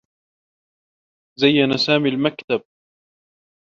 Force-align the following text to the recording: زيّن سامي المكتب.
زيّن 1.39 1.77
سامي 1.77 2.07
المكتب. 2.09 2.61